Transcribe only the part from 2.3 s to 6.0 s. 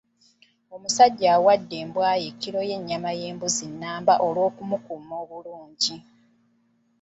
kiro y'ennyama y'embuzi nnamba olw'okumukuuma obulungi.